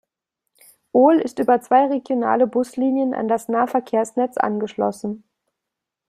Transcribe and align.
Ohl 0.93 1.19
ist 1.19 1.37
über 1.37 1.61
zwei 1.61 1.85
regionale 1.85 2.47
Buslinien 2.47 3.13
an 3.13 3.27
das 3.27 3.49
Nahverkehrsnetz 3.49 4.35
angeschlossen. 4.37 5.23